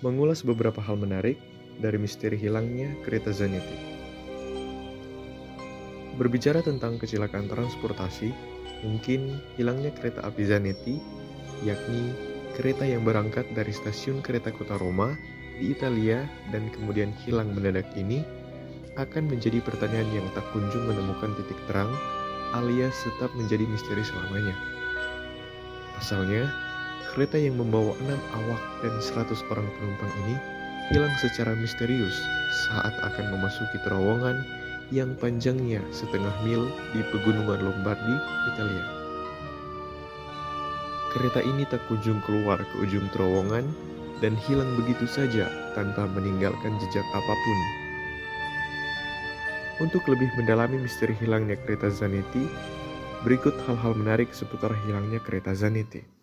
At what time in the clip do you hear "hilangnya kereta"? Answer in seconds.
2.36-3.32, 9.56-10.24, 51.16-51.88, 54.84-55.56